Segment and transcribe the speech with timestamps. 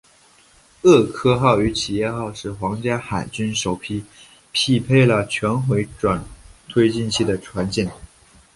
[0.81, 4.03] 厄科号与企业号是皇家海军首批
[4.51, 6.23] 配备了全回转
[6.67, 7.87] 推进器的船舰。